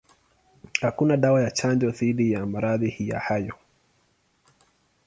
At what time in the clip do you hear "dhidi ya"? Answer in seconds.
1.91-2.45